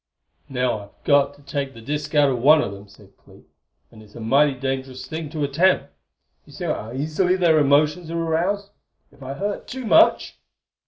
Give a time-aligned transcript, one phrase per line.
[0.49, 3.43] "Now I've got to take the disk out of one of them," said Clee,
[3.91, 5.93] "and it's a mighty dangerous thing to attempt!
[6.43, 8.71] You see how easily their emotions are aroused.
[9.11, 10.39] If I hurt too much